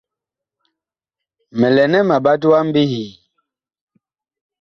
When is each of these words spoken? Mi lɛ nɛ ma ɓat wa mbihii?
Mi 1.57 1.67
lɛ 1.75 1.83
nɛ 1.91 1.99
ma 2.07 2.15
ɓat 2.25 2.41
wa 2.49 2.59
mbihii? 2.67 3.11